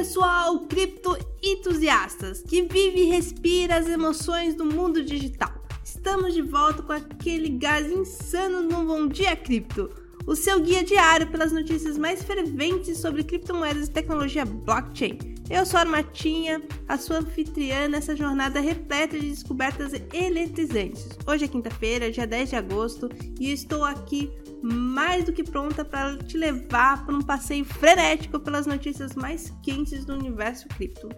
[0.00, 5.52] pessoal, cripto entusiastas que vive e respira as emoções do mundo digital.
[5.84, 9.90] Estamos de volta com aquele gás insano no Bom Dia Cripto,
[10.26, 15.39] o seu guia diário pelas notícias mais ferventes sobre criptomoedas e tecnologia blockchain.
[15.50, 21.08] Eu sou a Armatinha, a sua anfitriã nessa jornada repleta de descobertas eletrizantes.
[21.26, 24.30] Hoje é quinta-feira, dia 10 de agosto, e estou aqui
[24.62, 30.04] mais do que pronta para te levar por um passeio frenético pelas notícias mais quentes
[30.04, 31.08] do universo cripto.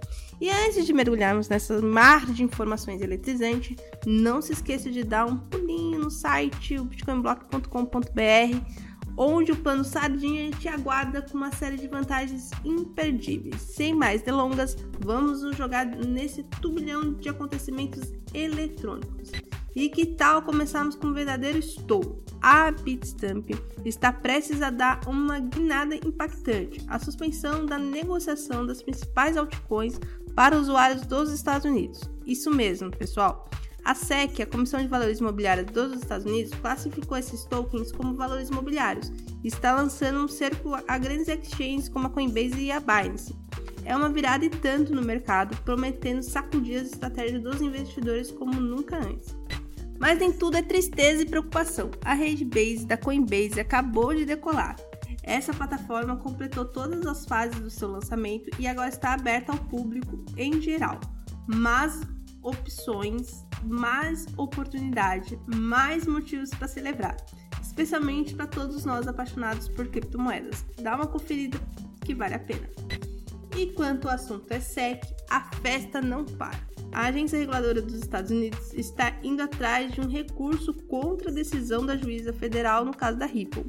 [0.41, 3.77] E antes de mergulharmos nessa mar de informações eletrizante,
[4.07, 8.83] não se esqueça de dar um pulinho no site bitcoinblock.com.br
[9.17, 13.61] onde o plano Sardinha te aguarda com uma série de vantagens imperdíveis.
[13.61, 19.31] Sem mais delongas, vamos nos jogar nesse turbilhão de acontecimentos eletrônicos.
[19.75, 22.23] E que tal começarmos com um verdadeiro estouro?
[22.43, 23.51] A Bitstamp
[23.85, 29.99] está prestes a dar uma guinada impactante, a suspensão da negociação das principais altcoins
[30.35, 32.01] para usuários dos Estados Unidos.
[32.27, 33.49] Isso mesmo, pessoal.
[33.85, 38.49] A SEC, a Comissão de Valores Imobiliários dos Estados Unidos, classificou esses tokens como valores
[38.49, 43.35] imobiliários e está lançando um cerco a grandes exchanges como a Coinbase e a Binance.
[43.85, 48.97] É uma virada e tanto no mercado, prometendo sacudir as estratégias dos investidores como nunca
[48.97, 49.35] antes.
[49.99, 51.91] Mas nem tudo é tristeza e preocupação.
[52.05, 54.77] A rede Base da Coinbase acabou de decolar.
[55.25, 60.25] Essa plataforma completou todas as fases do seu lançamento e agora está aberta ao público
[60.37, 61.01] em geral.
[61.47, 62.01] Mas
[62.43, 67.17] opções, mais oportunidade, mais motivos para celebrar,
[67.63, 70.65] especialmente para todos nós apaixonados por criptomoedas.
[70.81, 71.59] Dá uma conferida
[72.05, 72.69] que vale a pena.
[73.57, 76.73] E quanto ao assunto é SEC, a festa não para.
[76.93, 81.87] A agência reguladora dos Estados Unidos está indo atrás de um recurso contra a decisão
[81.87, 83.65] da juíza federal no caso da Ripple.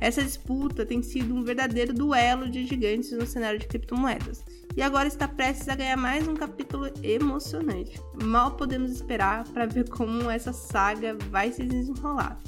[0.00, 4.42] Essa disputa tem sido um verdadeiro duelo de gigantes no cenário de criptomoedas
[4.74, 8.00] e agora está prestes a ganhar mais um capítulo emocionante.
[8.22, 12.40] Mal podemos esperar para ver como essa saga vai se desenrolar.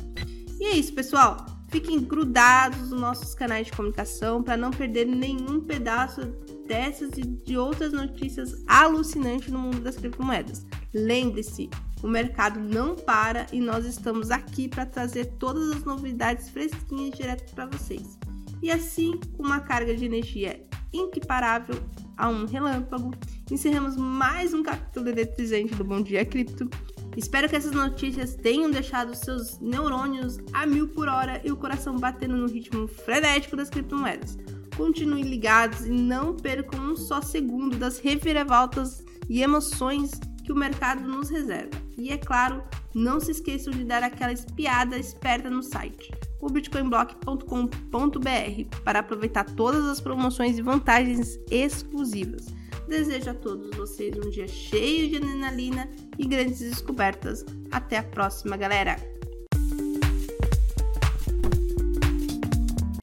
[0.59, 1.44] E é isso, pessoal.
[1.69, 6.21] Fiquem grudados nos nossos canais de comunicação para não perder nenhum pedaço
[6.66, 10.66] dessas e de outras notícias alucinantes no mundo das criptomoedas.
[10.94, 11.69] Lembre-se,
[12.02, 17.54] o mercado não para e nós estamos aqui para trazer todas as novidades fresquinhas direto
[17.54, 18.18] para vocês.
[18.60, 21.76] E assim, com uma carga de energia inquiparável
[22.16, 23.12] a um relâmpago,
[23.50, 26.68] encerramos mais um capítulo eletrizante do Bom Dia Cripto.
[27.16, 31.96] Espero que essas notícias tenham deixado seus neurônios a mil por hora e o coração
[31.98, 34.38] batendo no ritmo frenético das criptomoedas.
[34.76, 40.12] Continuem ligados e não percam um só segundo das reviravoltas e emoções
[40.44, 41.81] que o mercado nos reserva.
[41.97, 42.62] E é claro,
[42.94, 46.10] não se esqueçam de dar aquela espiada esperta no site,
[46.41, 52.47] o bitcoinblock.com.br, para aproveitar todas as promoções e vantagens exclusivas.
[52.88, 55.88] Desejo a todos vocês um dia cheio de adrenalina
[56.19, 57.44] e grandes descobertas.
[57.70, 59.12] Até a próxima, galera!